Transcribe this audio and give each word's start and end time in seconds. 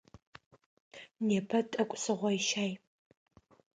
Непэ 1.27 1.59
тӏэкӏу 1.71 1.99
сыгъойщай. 2.03 2.71